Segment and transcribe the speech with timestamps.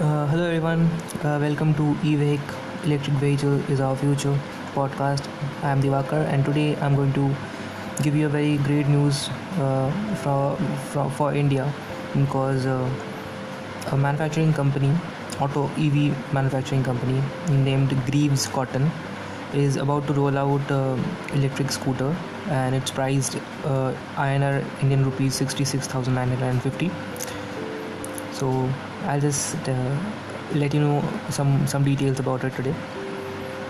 [0.00, 0.84] Uh, hello everyone,
[1.24, 2.40] uh, welcome to eVehic
[2.86, 4.34] Electric Vehicle is Our Future
[4.74, 5.28] podcast.
[5.62, 7.36] I am Divakar and today I'm going to
[8.02, 9.28] give you a very great news
[9.58, 9.90] uh,
[10.22, 10.56] for,
[10.88, 11.70] for, for India
[12.14, 12.88] because uh,
[13.92, 14.90] a manufacturing company,
[15.38, 18.90] auto EV manufacturing company named Greaves Cotton
[19.52, 20.96] is about to roll out uh,
[21.34, 22.16] electric scooter
[22.48, 23.34] and it's priced
[24.16, 26.90] INR Indian rupees 66,950
[28.32, 28.66] so
[29.04, 29.96] I'll just uh,
[30.54, 32.74] let you know some some details about it today.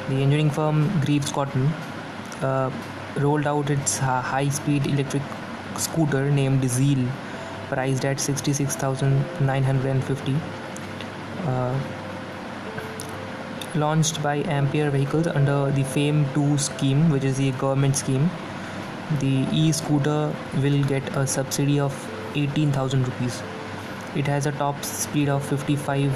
[0.09, 1.73] The engineering firm Greaves Cotton
[2.43, 2.71] uh,
[3.17, 5.23] rolled out its high-speed electric
[5.77, 7.07] scooter named Zeal,
[7.69, 10.37] priced at 66,950.
[11.47, 11.79] Uh,
[13.77, 18.29] launched by Ampere Vehicles under the FAME 2 scheme, which is the government scheme.
[19.21, 21.95] The e-scooter will get a subsidy of
[22.35, 23.43] 18,000 rupees
[24.17, 26.11] it has a top speed of 55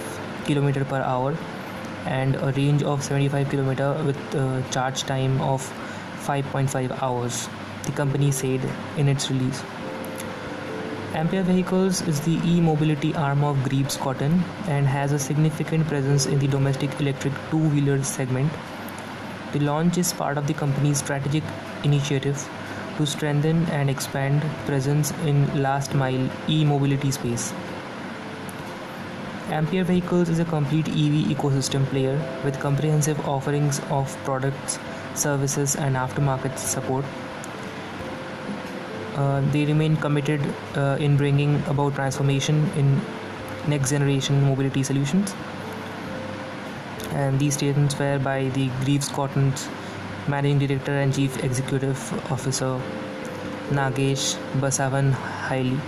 [0.44, 1.36] km per hour
[2.06, 5.62] and a range of 75 km with a charge time of
[6.26, 7.48] 5.5 hours
[7.84, 8.60] the company said
[8.96, 9.62] in its release.
[11.14, 16.38] Ampere vehicles is the e-mobility arm of Greaves cotton and has a significant presence in
[16.38, 18.50] the domestic electric two-wheeler segment.
[19.52, 21.44] The launch is part of the company's strategic
[21.84, 22.48] initiative
[22.96, 27.52] to strengthen and expand presence in last mile e-mobility space
[29.50, 34.78] Ampere Vehicles is a complete EV ecosystem player with comprehensive offerings of products,
[35.14, 37.04] services, and aftermarket support.
[39.16, 40.40] Uh, they remain committed
[40.76, 43.00] uh, in bringing about transformation in
[43.68, 45.34] next generation mobility solutions.
[47.12, 49.68] And these statements were by the Greaves Cotton's
[50.26, 52.80] Managing Director and Chief Executive Officer
[53.70, 55.78] Nagesh Basavanhalli.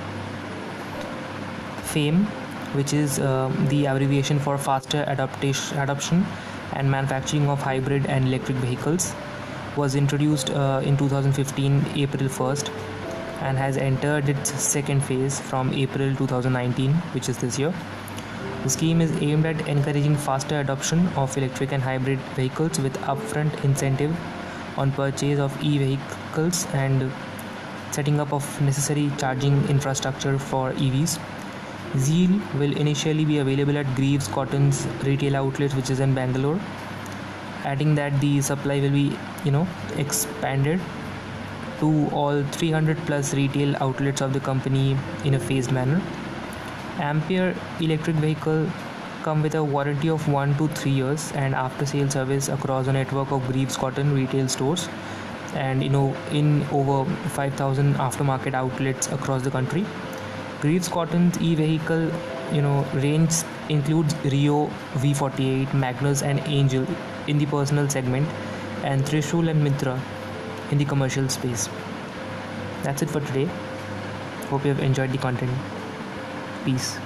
[1.85, 2.27] FAME
[2.77, 6.25] which is uh, the abbreviation for faster adaptation, adoption
[6.75, 9.15] and manufacturing of hybrid and electric vehicles,
[9.77, 12.71] was introduced uh, in 2015 April 1st
[13.43, 17.73] and has entered its second phase from April 2019, which is this year.
[18.63, 23.65] The scheme is aimed at encouraging faster adoption of electric and hybrid vehicles with upfront
[23.65, 24.17] incentive
[24.77, 27.11] on purchase of e-vehicles and
[27.91, 31.19] setting up of necessary charging infrastructure for EVs
[31.97, 36.61] Zeal will initially be available at Greaves Cotton's retail outlets, which is in Bangalore.
[37.65, 39.67] Adding that the supply will be, you know,
[39.97, 40.81] expanded
[41.81, 46.01] to all 300 plus retail outlets of the company in a phased manner.
[46.99, 48.67] Ampere electric vehicle
[49.23, 52.93] come with a warranty of 1 to 3 years and after sale service across a
[52.93, 54.89] network of Greaves Cotton retail stores
[55.55, 56.99] and you know in over
[57.31, 59.85] 5000 aftermarket outlets across the country
[60.67, 62.11] Greaves Cotton's e-vehicle,
[62.53, 63.35] you know, range
[63.69, 66.85] includes Reo V48, Magnus, and Angel
[67.29, 68.29] in the personal segment,
[68.83, 70.03] and Trishul and Mitra
[70.73, 71.69] in the commercial space.
[72.83, 73.49] That's it for today.
[74.51, 75.53] Hope you have enjoyed the content.
[76.65, 76.99] Peace.